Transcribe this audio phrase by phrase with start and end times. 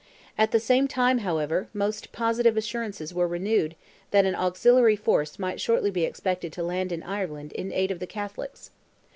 [0.35, 3.75] At the same time, however, most positive assurances were renewed
[4.09, 7.99] that an auxiliary force might shortly be expected to land in Ireland in aid of
[7.99, 8.71] the Catholics.